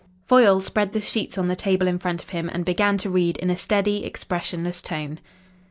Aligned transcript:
Foyle 0.25 0.61
spread 0.61 0.93
the 0.93 0.99
sheets 0.99 1.37
on 1.37 1.47
the 1.47 1.55
table 1.55 1.85
in 1.87 1.99
front 1.99 2.23
of 2.23 2.31
him 2.31 2.49
and 2.51 2.65
began 2.65 2.97
to 2.97 3.09
read 3.11 3.37
in 3.37 3.51
a 3.51 3.55
steady, 3.55 4.03
expressionless 4.03 4.81
tone. 4.81 5.19